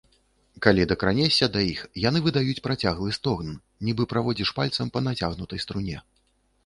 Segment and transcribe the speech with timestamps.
[0.65, 3.53] Калі дакранешся да іх, яны выдаюць працяглы стогн,
[3.91, 5.97] нібы праводзіш пальцам па нацягнутай струне.